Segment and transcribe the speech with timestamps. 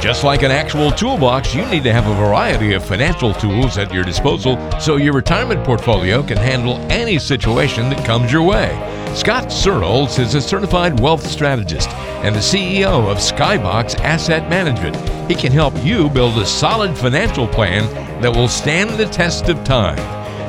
[0.00, 3.92] Just like an actual toolbox, you need to have a variety of financial tools at
[3.92, 8.68] your disposal so your retirement portfolio can handle any situation that comes your way.
[9.14, 11.88] Scott Searles is a certified wealth strategist
[12.22, 14.96] and the CEO of Skybox Asset Management.
[15.30, 17.90] He can help you build a solid financial plan
[18.20, 19.96] that will stand the test of time.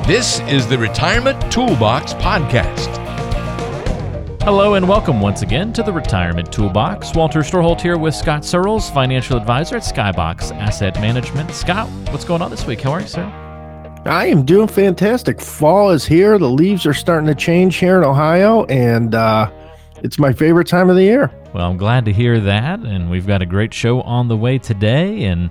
[0.06, 3.07] This is the Retirement Toolbox Podcast.
[4.42, 7.14] Hello and welcome once again to the Retirement Toolbox.
[7.14, 11.50] Walter Storholt here with Scott Searles, financial advisor at Skybox Asset Management.
[11.50, 12.80] Scott, what's going on this week?
[12.80, 13.24] How are you, sir?
[14.06, 15.40] I am doing fantastic.
[15.40, 16.38] Fall is here.
[16.38, 19.50] The leaves are starting to change here in Ohio, and uh,
[20.02, 21.30] it's my favorite time of the year.
[21.52, 24.56] Well, I'm glad to hear that, and we've got a great show on the way
[24.56, 25.50] today, and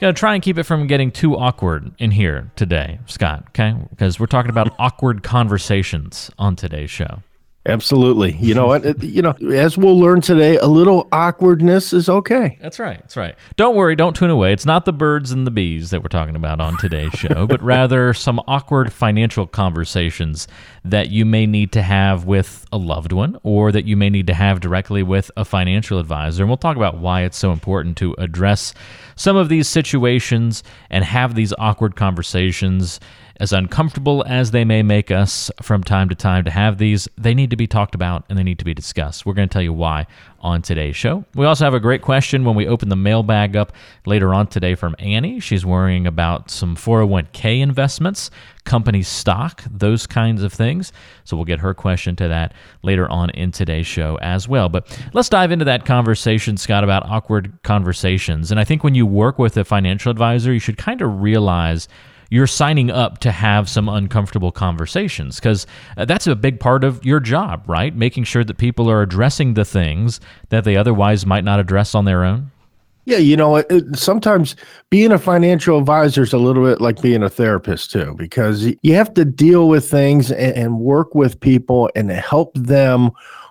[0.00, 3.44] going to try and keep it from getting too awkward in here today, Scott.
[3.48, 7.22] Okay, because we're talking about awkward conversations on today's show.
[7.66, 8.32] Absolutely.
[8.32, 9.02] You know what?
[9.02, 12.58] you know, as we'll learn today, a little awkwardness is okay.
[12.60, 12.98] That's right.
[12.98, 13.34] That's right.
[13.56, 13.96] Don't worry.
[13.96, 14.52] Don't tune away.
[14.52, 17.62] It's not the birds and the bees that we're talking about on today's show, but
[17.62, 20.46] rather some awkward financial conversations
[20.84, 24.26] that you may need to have with a loved one or that you may need
[24.26, 26.42] to have directly with a financial advisor.
[26.42, 28.74] And we'll talk about why it's so important to address
[29.16, 33.00] some of these situations and have these awkward conversations
[33.40, 37.34] as uncomfortable as they may make us from time to time to have these, they
[37.34, 39.26] need to be talked about and they need to be discussed.
[39.26, 40.06] We're going to tell you why
[40.40, 41.24] on today's show.
[41.34, 43.72] We also have a great question when we open the mailbag up
[44.06, 45.40] later on today from Annie.
[45.40, 48.30] She's worrying about some 401k investments,
[48.64, 50.92] company stock, those kinds of things.
[51.24, 54.68] So we'll get her question to that later on in today's show as well.
[54.68, 58.50] But let's dive into that conversation, Scott, about awkward conversations.
[58.50, 61.88] And I think when you work with a financial advisor, you should kind of realize
[62.30, 67.04] you're signing up to have some uncomfortable conversations because uh, that's a big part of
[67.04, 67.94] your job, right?
[67.94, 72.04] Making sure that people are addressing the things that they otherwise might not address on
[72.04, 72.50] their own.
[73.06, 74.56] Yeah, you know, sometimes
[74.88, 78.94] being a financial advisor is a little bit like being a therapist too, because you
[78.94, 83.10] have to deal with things and work with people and help them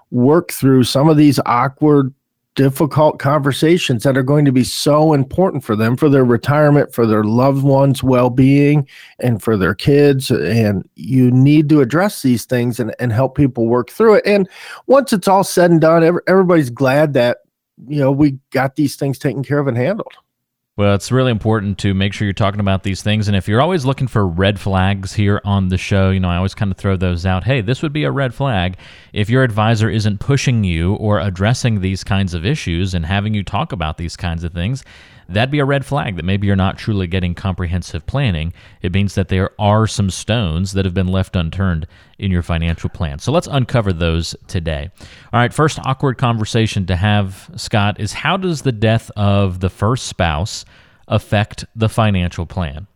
[0.09, 2.12] work through some of these awkward
[2.56, 7.08] difficult conversations that are going to be so important for them for their retirement for
[7.08, 8.88] their loved ones well-being
[9.19, 10.30] and for their kids.
[10.30, 14.25] And you need to address these things and, and help people work through it.
[14.25, 14.47] And
[14.88, 17.40] once it's all said and done everybody's glad that
[17.88, 20.14] you know we got these things taken care of and handled
[20.75, 23.28] well, it's really important to make sure you're talking about these things.
[23.28, 26.38] And if you're always looking for red flags here on the show, you know, I
[26.38, 27.44] always kind of throw those out.
[27.44, 28.78] Hey, this would be a red flag
[29.13, 33.44] if your advisor isn't pushing you or addressing these kinds of issues and having you
[33.44, 34.84] talk about these kinds of things
[35.34, 38.54] that'd be a red flag that maybe you're not truly getting comprehensive planning.
[38.82, 42.90] It means that there are some stones that have been left unturned in your financial
[42.90, 43.20] plan.
[43.20, 44.90] So let's uncover those today.
[45.32, 49.70] All right, first awkward conversation to have, Scott, is how does the death of the
[49.70, 50.66] first spouse
[51.08, 52.88] affect the financial plan?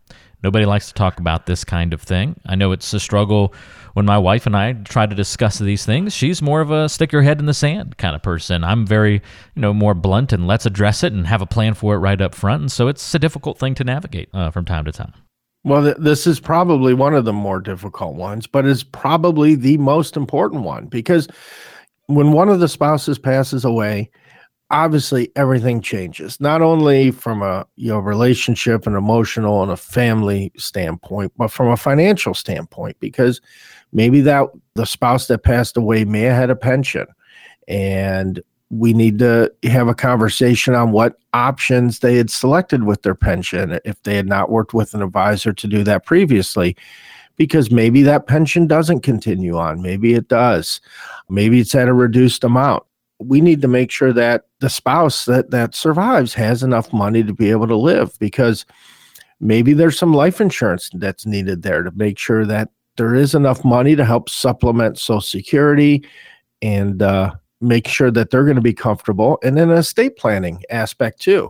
[0.44, 2.40] Nobody likes to talk about this kind of thing.
[2.46, 3.53] I know it's a struggle
[3.94, 6.14] when my wife and I try to discuss these things.
[6.14, 8.64] She's more of a stick your head in the sand kind of person.
[8.64, 9.22] I'm very, you
[9.62, 12.36] know, more blunt and let's address it and have a plan for it right up
[12.36, 12.62] front.
[12.62, 15.14] And so it's a difficult thing to navigate uh, from time to time.
[15.64, 19.78] Well, th- this is probably one of the more difficult ones, but it's probably the
[19.78, 21.28] most important one because
[22.06, 24.09] when one of the spouses passes away,
[24.69, 30.51] obviously everything changes not only from a you know relationship and emotional and a family
[30.57, 33.39] standpoint but from a financial standpoint because
[33.94, 34.45] maybe that
[34.75, 37.06] the spouse that passed away may have had a pension
[37.69, 43.16] and we need to have a conversation on what options they had selected with their
[43.16, 46.75] pension if they had not worked with an advisor to do that previously
[47.38, 50.81] because maybe that pension doesn't continue on maybe it does
[51.29, 52.83] maybe it's at a reduced amount
[53.19, 57.33] we need to make sure that the spouse that that survives has enough money to
[57.33, 58.66] be able to live because
[59.39, 63.63] maybe there's some life insurance that's needed there to make sure that there is enough
[63.63, 66.03] money to help supplement social security
[66.61, 70.61] and uh, make sure that they're going to be comfortable and then an estate planning
[70.69, 71.50] aspect too.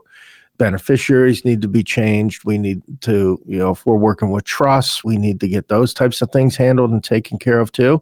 [0.58, 2.44] Beneficiaries need to be changed.
[2.44, 5.94] We need to you know if we're working with trusts we need to get those
[5.94, 8.02] types of things handled and taken care of too.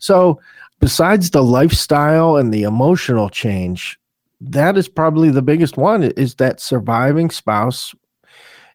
[0.00, 0.40] So
[0.80, 3.98] besides the lifestyle and the emotional change,
[4.40, 7.94] that is probably the biggest one is that surviving spouse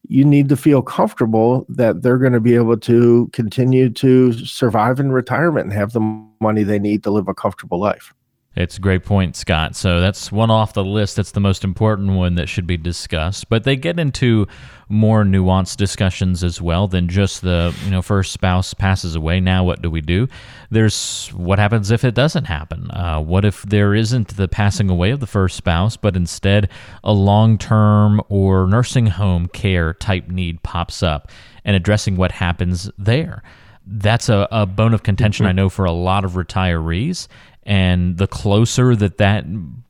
[0.08, 5.00] you need to feel comfortable that they're going to be able to continue to survive
[5.00, 6.00] in retirement and have the
[6.40, 8.14] money they need to live a comfortable life.
[8.60, 9.74] It's a great point, Scott.
[9.78, 11.16] So that's one off the list.
[11.16, 13.48] That's the most important one that should be discussed.
[13.48, 14.48] But they get into
[14.90, 19.40] more nuanced discussions as well than just the you know first spouse passes away.
[19.40, 20.28] Now what do we do?
[20.70, 22.92] There's what happens if it doesn't happen.
[22.92, 26.70] Uh, what if there isn't the passing away of the first spouse, but instead
[27.02, 31.32] a long term or nursing home care type need pops up,
[31.64, 33.42] and addressing what happens there.
[33.92, 37.30] That's a, a bone of contention I know for a lot of retirees.
[37.70, 39.46] And the closer that that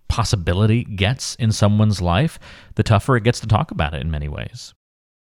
[0.09, 2.37] possibility gets in someone's life,
[2.75, 4.73] the tougher it gets to talk about it in many ways.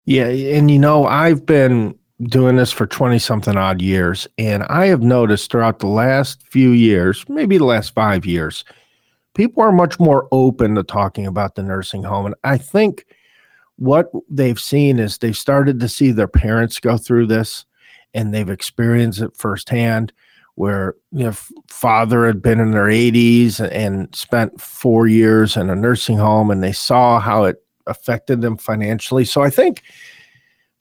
[0.05, 0.27] Yeah.
[0.27, 4.27] And, you know, I've been doing this for 20 something odd years.
[4.37, 8.63] And I have noticed throughout the last few years, maybe the last five years,
[9.33, 12.27] people are much more open to talking about the nursing home.
[12.27, 13.05] And I think
[13.77, 17.65] what they've seen is they've started to see their parents go through this
[18.13, 20.13] and they've experienced it firsthand
[20.55, 21.33] where you know
[21.67, 26.63] father had been in their 80s and spent 4 years in a nursing home and
[26.63, 29.25] they saw how it affected them financially.
[29.25, 29.83] So i think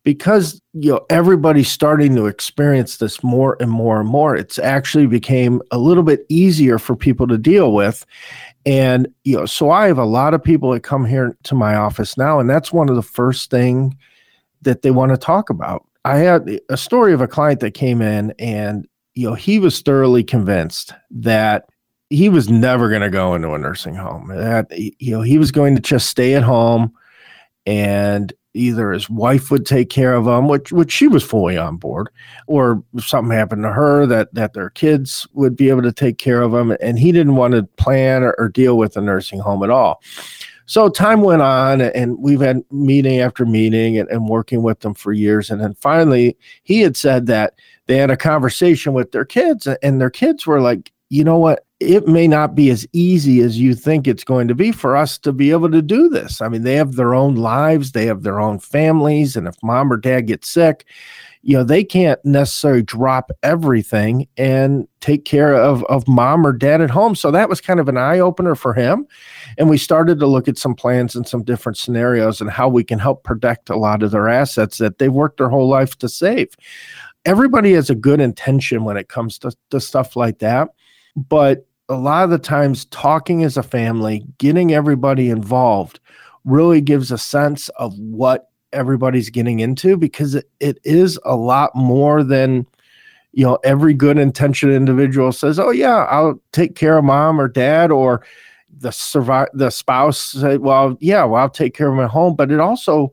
[0.04, 5.06] because you know everybody's starting to experience this more and more and more it's actually
[5.06, 8.04] became a little bit easier for people to deal with.
[8.66, 11.74] And you know so i have a lot of people that come here to my
[11.74, 13.96] office now and that's one of the first thing
[14.62, 15.84] that they want to talk about.
[16.04, 19.81] I had a story of a client that came in and you know he was
[19.81, 21.67] thoroughly convinced that
[22.11, 25.50] he was never going to go into a nursing home that you know he was
[25.50, 26.93] going to just stay at home
[27.67, 31.76] and either his wife would take care of him, which which she was fully on
[31.76, 32.09] board,
[32.47, 36.19] or if something happened to her, that that their kids would be able to take
[36.19, 39.38] care of him, and he didn't want to plan or, or deal with a nursing
[39.38, 40.03] home at all.
[40.67, 44.94] So time went on, and we've had meeting after meeting and, and working with them
[44.94, 47.55] for years, and then finally he had said that
[47.93, 51.67] they had a conversation with their kids, and their kids were like, you know what?
[51.83, 55.19] it may not be as easy as you think it's going to be for us
[55.19, 56.41] to be able to do this.
[56.41, 59.93] I mean, they have their own lives, they have their own families, and if mom
[59.93, 60.87] or dad gets sick,
[61.44, 66.81] you know, they can't necessarily drop everything and take care of, of mom or dad
[66.81, 67.17] at home.
[67.17, 69.09] So that was kind of an eye opener for him.
[69.59, 72.85] And we started to look at some plans and some different scenarios and how we
[72.85, 76.09] can help protect a lot of their assets that they've worked their whole life to
[76.09, 76.55] save.
[77.24, 80.69] Everybody has a good intention when it comes to, to stuff like that.
[81.16, 86.00] But a lot of the times talking as a family, getting everybody involved
[86.44, 91.74] really gives a sense of what everybody's getting into because it, it is a lot
[91.74, 92.66] more than
[93.32, 97.48] you know every good intentioned individual says oh yeah i'll take care of mom or
[97.48, 98.24] dad or
[98.78, 102.50] the survive the spouse say well yeah well i'll take care of my home but
[102.50, 103.12] it also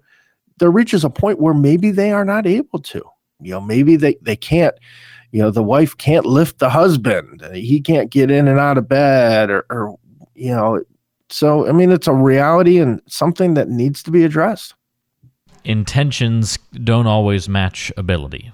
[0.60, 3.04] there reaches a point where maybe they are not able to
[3.42, 4.76] you know maybe they they can't
[5.32, 7.48] you know the wife can't lift the husband.
[7.54, 9.98] He can't get in and out of bed or, or
[10.36, 10.82] you know
[11.30, 14.74] so i mean it's a reality and something that needs to be addressed.
[15.66, 18.52] Intentions don't always match ability.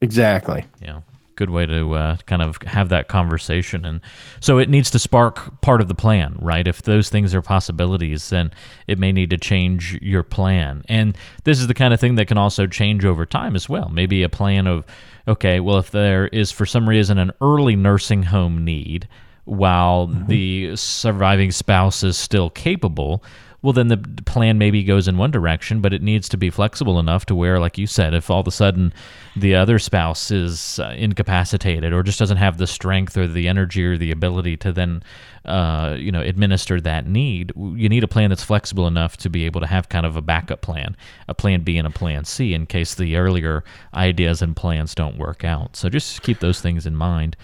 [0.00, 0.64] Exactly.
[0.80, 1.00] Yeah
[1.40, 3.86] good way to uh, kind of have that conversation.
[3.86, 4.02] And
[4.40, 6.68] so it needs to spark part of the plan, right?
[6.68, 8.50] If those things are possibilities, then
[8.86, 10.84] it may need to change your plan.
[10.86, 13.88] And this is the kind of thing that can also change over time as well.
[13.88, 14.84] Maybe a plan of,
[15.26, 19.08] okay, well, if there is for some reason an early nursing home need
[19.46, 20.26] while mm-hmm.
[20.26, 23.24] the surviving spouse is still capable,
[23.62, 26.98] well, then the plan maybe goes in one direction, but it needs to be flexible
[26.98, 28.92] enough to where, like you said, if all of a sudden
[29.36, 33.84] the other spouse is uh, incapacitated or just doesn't have the strength or the energy
[33.84, 35.02] or the ability to then,
[35.44, 39.44] uh, you know, administer that need, you need a plan that's flexible enough to be
[39.44, 40.96] able to have kind of a backup plan,
[41.28, 43.62] a plan B and a plan C in case the earlier
[43.92, 45.76] ideas and plans don't work out.
[45.76, 47.36] So just keep those things in mind.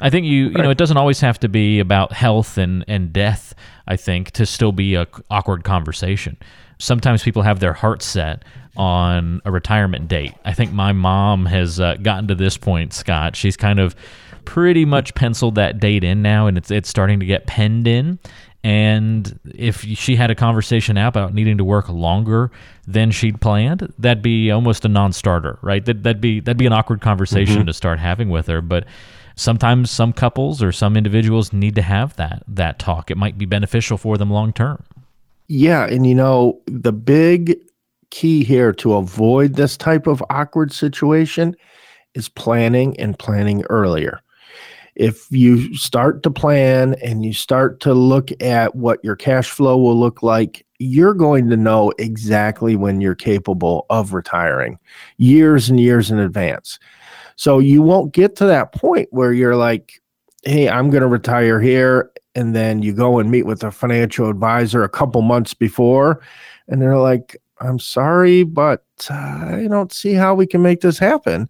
[0.00, 3.12] I think you you know it doesn't always have to be about health and and
[3.12, 3.54] death.
[3.86, 6.36] I think to still be a awkward conversation.
[6.78, 8.44] Sometimes people have their heart set
[8.76, 10.32] on a retirement date.
[10.44, 13.34] I think my mom has uh, gotten to this point, Scott.
[13.34, 13.96] She's kind of
[14.44, 18.18] pretty much penciled that date in now, and it's it's starting to get penned in.
[18.64, 22.50] And if she had a conversation now about needing to work longer
[22.86, 25.84] than she'd planned, that'd be almost a non-starter, right?
[25.84, 27.66] That that'd be that'd be an awkward conversation mm-hmm.
[27.66, 28.60] to start having with her.
[28.60, 28.84] But
[29.38, 33.10] sometimes some couples or some individuals need to have that that talk.
[33.10, 34.82] It might be beneficial for them long term.
[35.46, 37.56] Yeah, and you know, the big
[38.10, 41.56] key here to avoid this type of awkward situation
[42.14, 44.20] is planning and planning earlier.
[44.94, 49.78] If you start to plan and you start to look at what your cash flow
[49.78, 54.78] will look like, you're going to know exactly when you're capable of retiring
[55.16, 56.78] years and years in advance.
[57.38, 60.02] So you won't get to that point where you're like,
[60.42, 64.28] hey, I'm going to retire here and then you go and meet with a financial
[64.28, 66.20] advisor a couple months before
[66.66, 70.98] and they're like i'm sorry but uh, i don't see how we can make this
[70.98, 71.48] happen.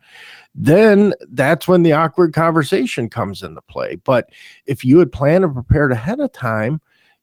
[0.55, 3.97] Then that's when the awkward conversation comes into play.
[3.97, 4.31] But
[4.67, 6.81] if you had planned and prepared ahead of time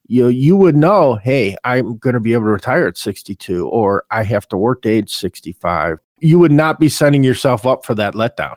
[0.08, 4.04] you you would know hey i'm going to be able to retire at 62 or
[4.10, 7.94] i have to work to age 65 you would not be setting yourself up for
[7.94, 8.56] that letdown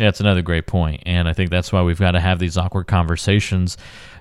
[0.00, 1.02] yeah, it's another great point.
[1.04, 3.76] And I think that's why we've got to have these awkward conversations,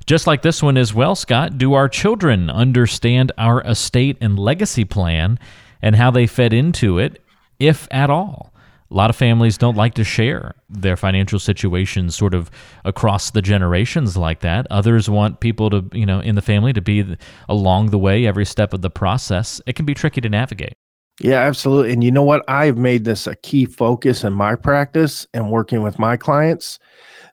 [0.06, 1.58] just like this one as well, Scott.
[1.58, 5.40] Do our children understand our estate and legacy plan
[5.82, 7.24] and how they fed into it,
[7.60, 8.54] if at all?
[8.92, 12.52] A lot of families don't like to share their financial situations sort of
[12.84, 14.68] across the generations like that.
[14.70, 17.16] Others want people to, you know, in the family to be
[17.48, 19.62] along the way every step of the process.
[19.66, 20.74] It can be tricky to navigate.
[21.22, 21.92] Yeah, absolutely.
[21.92, 22.44] And you know what?
[22.48, 26.80] I've made this a key focus in my practice and working with my clients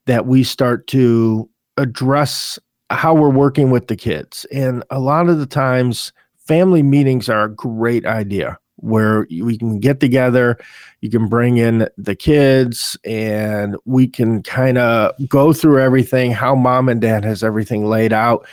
[0.06, 2.58] that we start to address
[2.90, 4.44] how we're working with the kids.
[4.52, 9.80] And a lot of the times, family meetings are a great idea where we can
[9.80, 10.58] get together,
[11.00, 16.54] you can bring in the kids, and we can kind of go through everything, how
[16.54, 18.46] mom and dad has everything laid out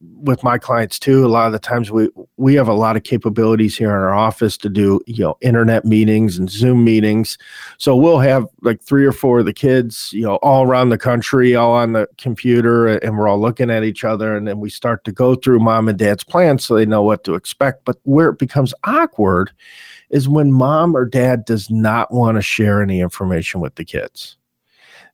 [0.00, 3.02] with my clients too a lot of the times we we have a lot of
[3.02, 7.38] capabilities here in our office to do you know internet meetings and zoom meetings.
[7.78, 10.98] So we'll have like three or four of the kids you know all around the
[10.98, 14.70] country all on the computer and we're all looking at each other and then we
[14.70, 17.84] start to go through mom and dad's plans so they know what to expect.
[17.84, 19.50] But where it becomes awkward
[20.10, 24.36] is when mom or dad does not want to share any information with the kids.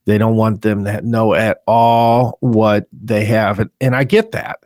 [0.05, 4.33] They don't want them to know at all what they have and, and i get
[4.33, 4.59] that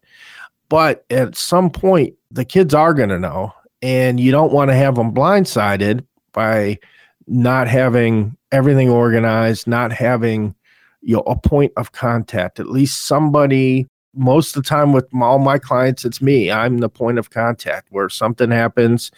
[0.69, 4.75] but at some point, the kids are going to know, and you don't want to
[4.75, 6.79] have them blindsided by
[7.27, 10.55] not having everything organized, not having
[11.03, 12.61] you know a point of contact.
[12.61, 13.87] At least somebody.
[14.19, 16.51] Most of the time, with all my clients, it's me.
[16.51, 17.89] I'm the point of contact.
[17.91, 19.11] Where something happens,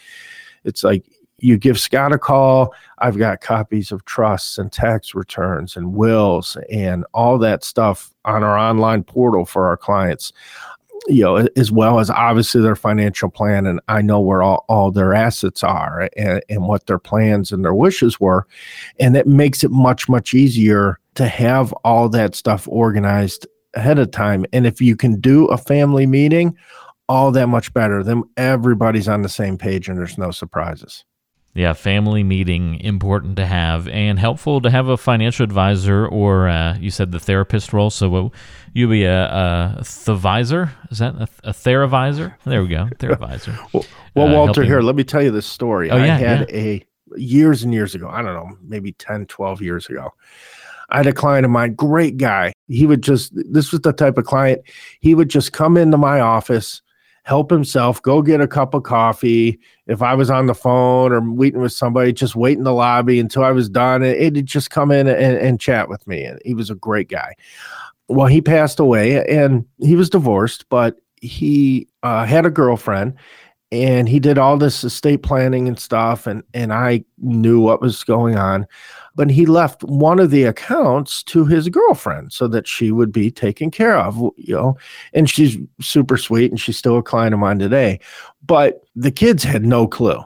[0.65, 1.05] it's like
[1.37, 2.73] you give Scott a call.
[2.97, 8.43] I've got copies of trusts and tax returns and wills and all that stuff on
[8.43, 10.33] our online portal for our clients
[11.07, 13.65] you know, as well as obviously their financial plan.
[13.65, 17.63] And I know where all, all their assets are and, and what their plans and
[17.63, 18.45] their wishes were.
[18.99, 24.11] And it makes it much, much easier to have all that stuff organized ahead of
[24.11, 24.45] time.
[24.53, 26.55] And if you can do a family meeting,
[27.07, 28.03] all that much better.
[28.03, 31.03] Then everybody's on the same page and there's no surprises.
[31.59, 36.77] Yeah, family meeting important to have and helpful to have a financial advisor or uh,
[36.77, 37.89] you said the therapist role.
[37.89, 38.31] So
[38.71, 40.71] you'll be a, a thevisor?
[40.89, 42.33] Is that a, a theravisor?
[42.45, 43.57] There we go, theravisor.
[43.73, 43.83] well,
[44.15, 45.91] well uh, Walter, here, let me tell you this story.
[45.91, 46.55] Oh, yeah, I had yeah.
[46.55, 46.85] a
[47.17, 50.13] years and years ago, I don't know, maybe 10, 12 years ago.
[50.87, 52.53] I had a client of mine, great guy.
[52.69, 54.61] He would just, this was the type of client,
[55.01, 56.81] he would just come into my office
[57.29, 59.59] help himself, go get a cup of coffee.
[59.85, 63.19] If I was on the phone or meeting with somebody, just wait in the lobby
[63.19, 64.01] until I was done.
[64.01, 66.23] It'd just come in and, and chat with me.
[66.23, 67.35] And he was a great guy.
[68.07, 73.13] Well, he passed away and he was divorced, but he uh, had a girlfriend
[73.71, 78.03] and he did all this estate planning and stuff and and I knew what was
[78.03, 78.67] going on
[79.19, 83.29] but he left one of the accounts to his girlfriend so that she would be
[83.29, 84.77] taken care of, you know.
[85.13, 87.99] And she's super sweet and she's still a client of mine today.
[88.45, 90.23] But the kids had no clue.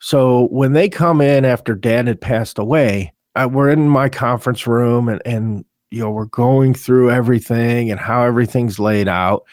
[0.00, 4.66] So when they come in after dad had passed away, I, we're in my conference
[4.66, 9.44] room and, and, you know, we're going through everything and how everything's laid out.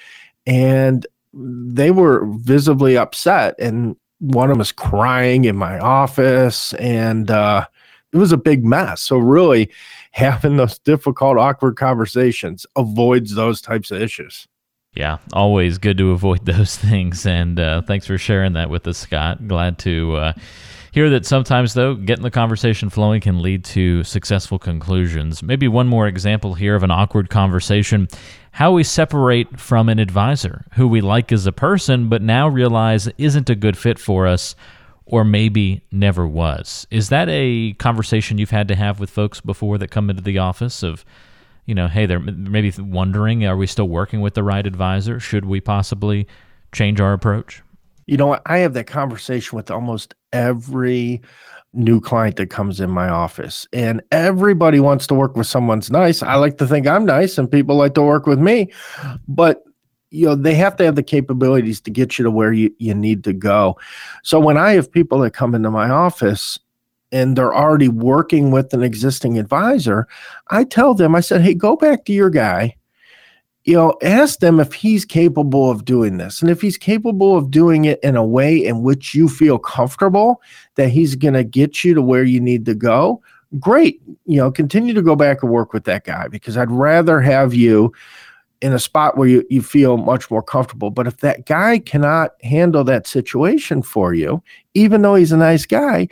[0.45, 3.55] And they were visibly upset.
[3.59, 6.73] And one of them was crying in my office.
[6.73, 7.67] And, uh,
[8.13, 9.01] it was a big mess.
[9.01, 9.69] So really
[10.11, 14.47] having those difficult, awkward conversations avoids those types of issues.
[14.95, 17.25] Yeah, always good to avoid those things.
[17.25, 19.47] And uh, thanks for sharing that with us, Scott.
[19.47, 20.33] Glad to uh,
[20.91, 25.41] hear that sometimes, though, getting the conversation flowing can lead to successful conclusions.
[25.41, 28.07] Maybe one more example here of an awkward conversation
[28.53, 33.09] how we separate from an advisor who we like as a person, but now realize
[33.17, 34.55] isn't a good fit for us
[35.05, 36.85] or maybe never was.
[36.91, 40.37] Is that a conversation you've had to have with folks before that come into the
[40.37, 41.03] office of,
[41.65, 45.19] you know, hey, they're maybe wondering, are we still working with the right advisor?
[45.19, 46.27] Should we possibly
[46.71, 47.63] change our approach?
[48.05, 51.21] You know, I have that conversation with almost every
[51.73, 56.21] new client that comes in my office and everybody wants to work with someone's nice.
[56.21, 58.71] I like to think i'm nice and people like to work with me
[59.27, 59.63] but
[60.11, 62.93] you know they have to have the capabilities to get you to where you, you
[62.93, 63.77] need to go.
[64.23, 66.59] So when i have people that come into my office
[67.11, 70.07] and they're already working with an existing advisor
[70.49, 72.75] i tell them i said hey go back to your guy
[73.65, 76.41] you know, ask them if he's capable of doing this.
[76.41, 80.41] And if he's capable of doing it in a way in which you feel comfortable
[80.75, 83.21] that he's going to get you to where you need to go,
[83.59, 84.01] great.
[84.25, 87.53] You know, continue to go back and work with that guy because I'd rather have
[87.53, 87.93] you
[88.61, 90.89] in a spot where you, you feel much more comfortable.
[90.89, 94.43] But if that guy cannot handle that situation for you,
[94.73, 96.09] even though he's a nice guy,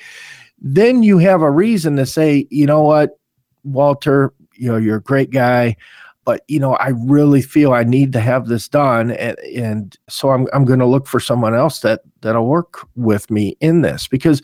[0.61, 3.17] then you have a reason to say, you know what,
[3.63, 5.75] Walter, you know, you're a great guy
[6.23, 10.29] but you know, I really feel I need to have this done, and, and so
[10.29, 14.07] I'm I'm going to look for someone else that that'll work with me in this
[14.07, 14.41] because,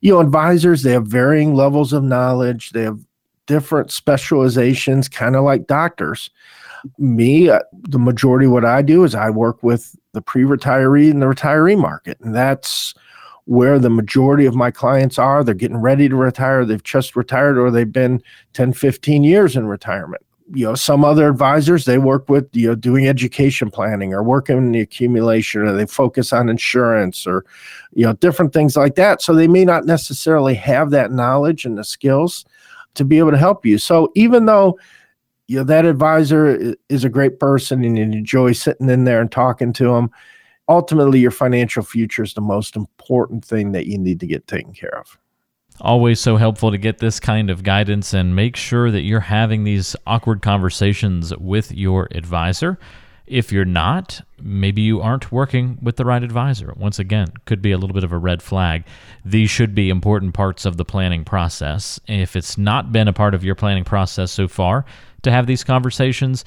[0.00, 3.00] you know, advisors they have varying levels of knowledge, they have
[3.46, 6.30] different specializations, kind of like doctors.
[6.98, 11.20] Me, uh, the majority of what I do is I work with the pre-retiree and
[11.20, 12.94] the retiree market, and that's
[13.44, 15.42] where the majority of my clients are.
[15.42, 18.22] They're getting ready to retire, they've just retired, or they've been
[18.54, 20.22] 10, 15 years in retirement
[20.52, 24.56] you know some other advisors they work with you know doing education planning or working
[24.58, 27.44] in the accumulation or they focus on insurance or
[27.94, 29.22] you know different things like that.
[29.22, 32.44] So they may not necessarily have that knowledge and the skills
[32.94, 33.78] to be able to help you.
[33.78, 34.78] So even though
[35.46, 39.30] you know that advisor is a great person and you enjoy sitting in there and
[39.30, 40.10] talking to them
[40.68, 44.72] ultimately your financial future is the most important thing that you need to get taken
[44.72, 45.18] care of
[45.80, 49.64] Always so helpful to get this kind of guidance and make sure that you're having
[49.64, 52.78] these awkward conversations with your advisor.
[53.26, 56.74] If you're not, maybe you aren't working with the right advisor.
[56.76, 58.84] Once again, could be a little bit of a red flag.
[59.24, 61.98] These should be important parts of the planning process.
[62.06, 64.84] If it's not been a part of your planning process so far
[65.22, 66.44] to have these conversations,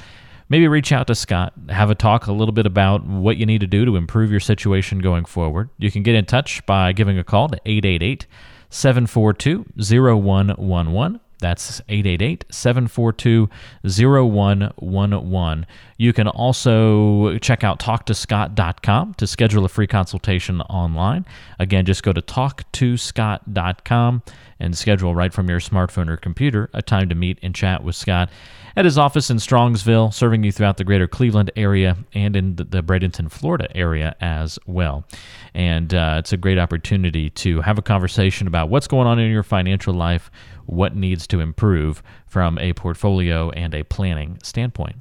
[0.50, 3.62] maybe reach out to Scott, have a talk a little bit about what you need
[3.62, 5.70] to do to improve your situation going forward.
[5.80, 8.28] You can get in touch by giving a call to 888
[8.74, 11.20] 742 0111.
[11.40, 13.50] That's 888 742
[13.84, 15.66] 0111.
[15.98, 21.26] You can also check out talktoscott.com to schedule a free consultation online.
[21.60, 24.24] Again, just go to talktoscott.com
[24.60, 27.96] and schedule right from your smartphone or computer a time to meet and chat with
[27.96, 28.30] Scott
[28.76, 32.64] at his office in Strongsville, serving you throughout the greater Cleveland area and in the,
[32.64, 35.06] the Bradenton, Florida area as well.
[35.54, 39.32] And uh, it's a great opportunity to have a conversation about what's going on in
[39.32, 40.32] your financial life,
[40.66, 44.98] what needs to improve from a portfolio and a planning standpoint.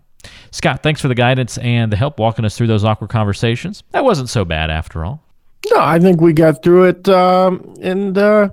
[0.51, 3.83] Scott, thanks for the guidance and the help walking us through those awkward conversations.
[3.91, 5.23] That wasn't so bad after all.
[5.71, 8.51] No, I think we got through it um, and uh,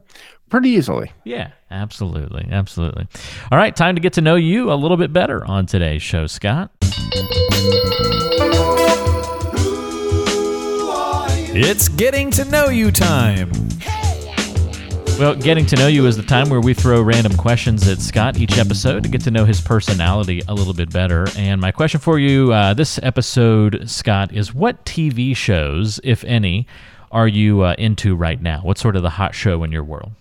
[0.50, 1.12] pretty easily.
[1.24, 2.48] Yeah, absolutely.
[2.52, 3.08] Absolutely.
[3.52, 6.28] All right, time to get to know you a little bit better on today's show,
[6.28, 6.72] Scott.
[11.52, 13.52] It's getting to know you time.
[15.20, 18.38] Well, getting to know you is the time where we throw random questions at Scott
[18.38, 21.28] each episode to get to know his personality a little bit better.
[21.36, 26.68] And my question for you uh, this episode, Scott, is what TV shows, if any,
[27.12, 28.62] are you uh, into right now?
[28.64, 30.12] What's sort of the hot show in your world?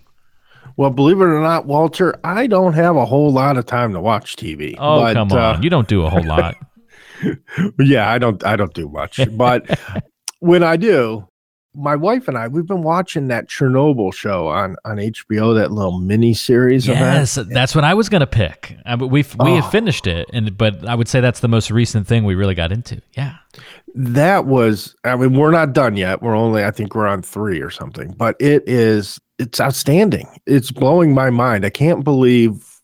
[0.79, 4.01] Well, believe it or not, Walter, I don't have a whole lot of time to
[4.01, 4.77] watch TV.
[4.79, 5.57] Oh, but, come on.
[5.57, 6.57] Uh, you don't do a whole lot.
[7.81, 9.19] yeah, I don't I don't do much.
[9.33, 9.77] But
[10.39, 11.27] when I do,
[11.75, 15.99] my wife and I, we've been watching that Chernobyl show on on HBO, that little
[15.99, 16.87] mini series.
[16.87, 17.49] Yes, that.
[17.49, 18.77] that's what I was going to pick.
[18.87, 19.61] Uh, but we we oh.
[19.61, 22.55] have finished it, and but I would say that's the most recent thing we really
[22.55, 23.03] got into.
[23.17, 23.35] Yeah,
[23.97, 24.95] that was.
[25.03, 26.23] I mean, we're not done yet.
[26.23, 28.13] We're only, I think, we're on three or something.
[28.13, 30.29] But it is, it's outstanding.
[30.47, 31.65] It's blowing my mind.
[31.65, 32.81] I can't believe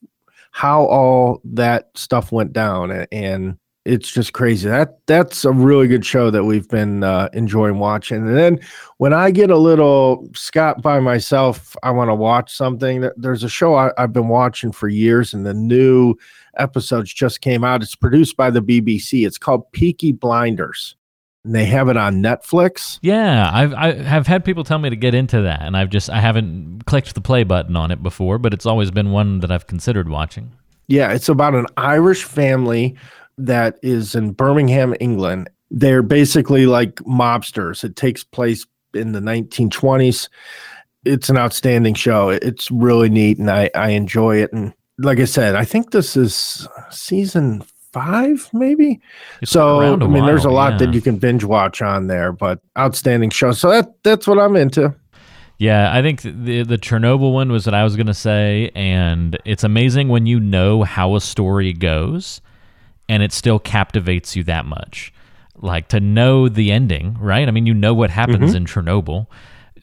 [0.52, 4.68] how all that stuff went down, and, it's just crazy.
[4.68, 8.26] That that's a really good show that we've been uh, enjoying watching.
[8.26, 8.60] And then
[8.96, 13.10] when I get a little Scott by myself, I want to watch something.
[13.16, 16.14] There's a show I, have been watching for years, and the new
[16.56, 17.82] episodes just came out.
[17.82, 19.26] It's produced by the BBC.
[19.26, 20.96] It's called Peaky Blinders.
[21.44, 22.98] And they have it on Netflix.
[23.02, 26.08] Yeah, I've I have had people tell me to get into that, and I've just
[26.08, 29.50] I haven't clicked the play button on it before, but it's always been one that
[29.50, 30.52] I've considered watching.
[30.86, 32.96] Yeah, it's about an Irish family
[33.38, 35.48] that is in Birmingham, England.
[35.70, 37.84] They're basically like mobsters.
[37.84, 40.28] It takes place in the 1920s.
[41.04, 42.30] It's an outstanding show.
[42.30, 44.52] It's really neat and I, I enjoy it.
[44.52, 47.62] And like I said, I think this is season
[47.94, 49.00] five, maybe.
[49.40, 50.78] It's so I mean, while, there's a lot yeah.
[50.86, 53.52] that you can binge watch on there, but outstanding show.
[53.52, 54.94] So that that's what I'm into.
[55.58, 59.64] Yeah, I think the the Chernobyl one was what I was gonna say, and it's
[59.64, 62.42] amazing when you know how a story goes
[63.08, 65.12] and it still captivates you that much.
[65.56, 67.46] Like to know the ending, right?
[67.46, 68.56] I mean, you know what happens mm-hmm.
[68.56, 69.26] in Chernobyl,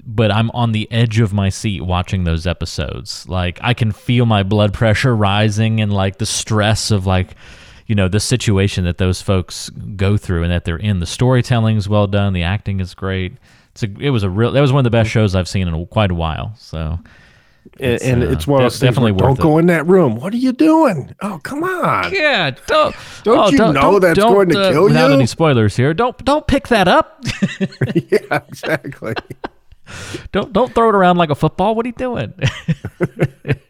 [0.03, 3.27] but I'm on the edge of my seat watching those episodes.
[3.27, 7.35] Like I can feel my blood pressure rising and like the stress of like
[7.91, 11.01] you know the situation that those folks go through and that they're in.
[11.01, 12.31] The storytelling is well done.
[12.31, 13.33] The acting is great.
[13.73, 14.53] It's a, it was a real.
[14.53, 16.53] That was one of the best shows I've seen in a, quite a while.
[16.57, 16.97] So.
[17.81, 19.85] And It's, and uh, it's one of those definitely where, worth don't go in that
[19.87, 20.15] room.
[20.15, 21.13] What are you doing?
[21.21, 22.13] Oh, come on.
[22.13, 22.95] Yeah, don't.
[23.23, 25.15] Don't oh, you know that's going to uh, kill Without you?
[25.15, 27.21] any spoilers here, don't don't pick that up.
[27.93, 29.15] yeah, exactly.
[30.31, 31.75] don't don't throw it around like a football.
[31.75, 32.33] What are you doing?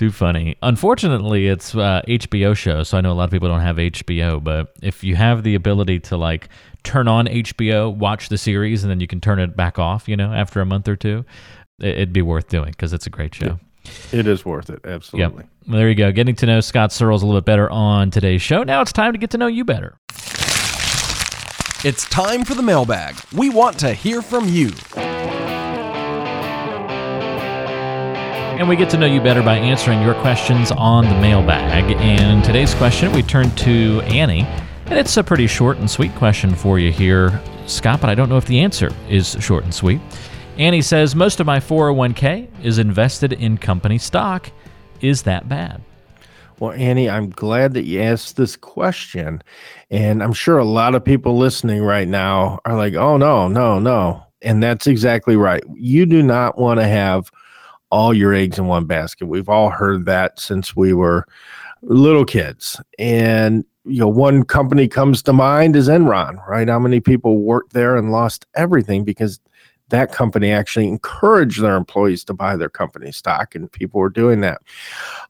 [0.00, 0.56] Too funny.
[0.62, 4.42] Unfortunately, it's uh, HBO show, so I know a lot of people don't have HBO.
[4.42, 6.48] But if you have the ability to like
[6.84, 10.16] turn on HBO, watch the series, and then you can turn it back off, you
[10.16, 11.26] know, after a month or two,
[11.82, 13.60] it- it'd be worth doing because it's a great show.
[14.10, 14.80] It is worth it.
[14.84, 14.90] Yep.
[14.94, 15.44] Absolutely.
[15.68, 16.10] Well, there you go.
[16.12, 18.62] Getting to know Scott Searles a little bit better on today's show.
[18.62, 19.98] Now it's time to get to know you better.
[21.84, 23.16] It's time for the mailbag.
[23.36, 24.70] We want to hear from you.
[28.60, 31.96] And we get to know you better by answering your questions on the mailbag.
[31.96, 34.42] And today's question, we turn to Annie.
[34.84, 38.28] And it's a pretty short and sweet question for you here, Scott, but I don't
[38.28, 39.98] know if the answer is short and sweet.
[40.58, 44.50] Annie says, Most of my 401k is invested in company stock.
[45.00, 45.80] Is that bad?
[46.58, 49.42] Well, Annie, I'm glad that you asked this question.
[49.90, 53.78] And I'm sure a lot of people listening right now are like, oh, no, no,
[53.78, 54.22] no.
[54.42, 55.62] And that's exactly right.
[55.76, 57.32] You do not want to have
[57.90, 59.26] all your eggs in one basket.
[59.26, 61.26] We've all heard that since we were
[61.82, 62.80] little kids.
[62.98, 66.68] And, you know, one company comes to mind is Enron, right?
[66.68, 69.40] How many people worked there and lost everything because
[69.90, 74.40] that company actually encouraged their employees to buy their company stock, and people were doing
[74.40, 74.62] that.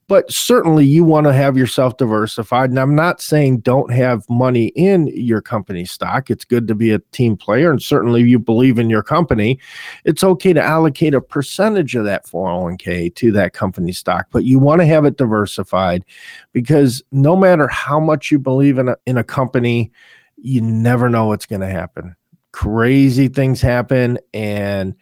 [0.07, 2.71] But certainly, you want to have yourself diversified.
[2.71, 6.31] And I'm not saying don't have money in your company stock.
[6.31, 9.59] It's good to be a team player, and certainly, you believe in your company.
[10.05, 14.59] It's okay to allocate a percentage of that 401k to that company stock, but you
[14.59, 16.05] want to have it diversified
[16.53, 19.91] because no matter how much you believe in a, in a company,
[20.37, 22.17] you never know what's going to happen
[22.53, 24.95] crazy things happen and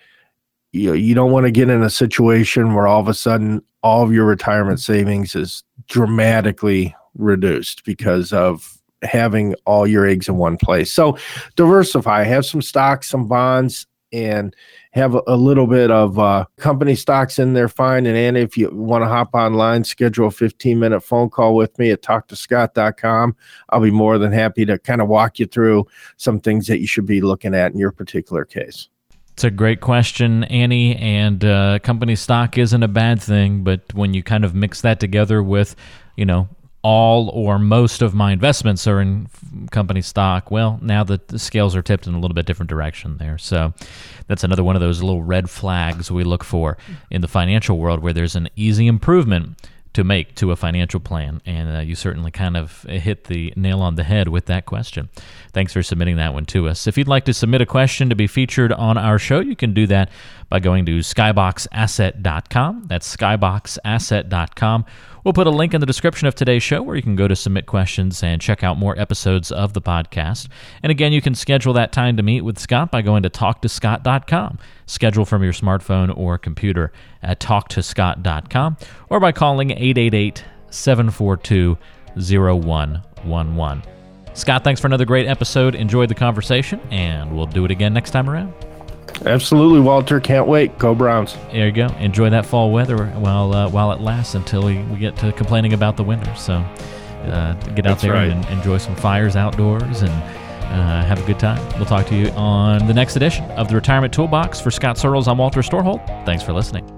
[0.73, 3.63] you know, you don't want to get in a situation where all of a sudden
[3.83, 10.37] all of your retirement savings is dramatically reduced because of having all your eggs in
[10.37, 10.93] one place.
[10.93, 11.17] So
[11.57, 14.55] diversify, have some stocks, some bonds, and
[14.93, 17.69] have a, little bit of uh, company stocks in there.
[17.69, 18.07] Fine.
[18.07, 21.79] And Anna, if you want to hop online, schedule a 15 minute phone call with
[21.79, 23.37] me at talktoscott.com.
[23.71, 26.87] I'll be more than happy to kind of walk you through some things that you
[26.87, 28.89] should be looking at in your particular case.
[29.39, 30.97] It's a great question, Annie.
[30.97, 34.99] And uh, company stock isn't a bad thing, but when you kind of mix that
[34.99, 35.77] together with,
[36.17, 36.49] you know,
[36.83, 39.29] all or most of my investments are in
[39.71, 43.19] company stock, well, now the, the scales are tipped in a little bit different direction
[43.19, 43.37] there.
[43.39, 43.75] So
[44.29, 46.79] that's another one of those little red flags we look for
[47.11, 49.59] in the financial world where there's an easy improvement
[49.95, 51.43] to make to a financial plan.
[51.45, 55.09] And uh, you certainly kind of hit the nail on the head with that question.
[55.53, 56.87] Thanks for submitting that one to us.
[56.87, 59.75] If you'd like to submit a question to be featured on our show, you can
[59.75, 60.11] do that
[60.49, 62.85] by going to skyboxasset.com.
[62.87, 64.85] That's skyboxasset.com.
[65.25, 67.37] We'll put a link in the description of today's show where you can go to
[67.37, 70.49] submit questions and check out more episodes of the podcast.
[70.83, 74.59] And again, you can schedule that time to meet with Scott by going to talktoscott.com.
[74.87, 78.77] Schedule from your smartphone or computer at talktoscott.com
[79.11, 81.77] or by calling 888 742
[82.17, 83.83] 0111.
[84.35, 85.75] Scott, thanks for another great episode.
[85.75, 88.55] Enjoyed the conversation, and we'll do it again next time around.
[89.27, 90.21] Absolutely, Walter.
[90.21, 90.79] Can't wait.
[90.79, 91.37] Go Browns.
[91.53, 91.87] There you go.
[91.99, 95.73] Enjoy that fall weather while uh, while it lasts until we, we get to complaining
[95.73, 96.35] about the winter.
[96.37, 98.31] So uh, get out That's there right.
[98.31, 101.65] and enjoy some fires outdoors and uh, have a good time.
[101.77, 104.61] We'll talk to you on the next edition of the Retirement Toolbox.
[104.61, 106.05] For Scott Searles, I'm Walter Storholt.
[106.25, 106.98] Thanks for listening.